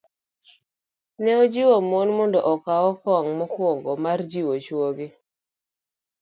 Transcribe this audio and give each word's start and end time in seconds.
Ne 1.21 1.31
ojiwo 1.41 1.75
mon 1.89 2.07
mondo 2.17 2.39
okaw 2.53 2.83
okang' 2.93 3.31
mokwongo 3.39 3.91
mar 4.03 4.19
jiwo 4.31 4.53
chwogi 4.65 5.07